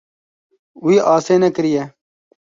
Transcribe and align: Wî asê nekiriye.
Wî 0.85 0.95
asê 1.15 1.35
nekiriye. 1.43 1.83